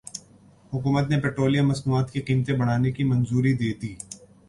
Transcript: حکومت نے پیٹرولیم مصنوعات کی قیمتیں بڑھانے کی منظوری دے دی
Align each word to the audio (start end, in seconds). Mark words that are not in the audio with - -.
حکومت 0.71 1.09
نے 1.09 1.19
پیٹرولیم 1.21 1.67
مصنوعات 1.69 2.11
کی 2.11 2.21
قیمتیں 2.21 2.57
بڑھانے 2.59 2.91
کی 2.91 3.03
منظوری 3.11 3.53
دے 3.57 3.73
دی 3.81 3.93